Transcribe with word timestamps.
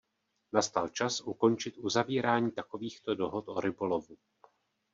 Nastal 0.53 0.89
čas 0.89 1.21
ukončit 1.21 1.77
uzavírání 1.77 2.51
takovýchto 2.51 3.15
dohod 3.15 3.45
o 3.47 3.59
rybolovu. 3.59 4.17